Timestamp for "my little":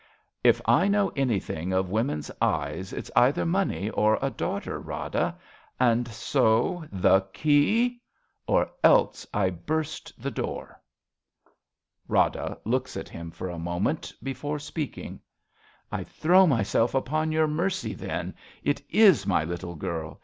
19.27-19.75